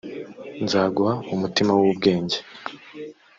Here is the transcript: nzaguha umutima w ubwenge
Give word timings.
nzaguha 0.63 1.13
umutima 1.33 1.71
w 1.79 1.81
ubwenge 1.91 2.37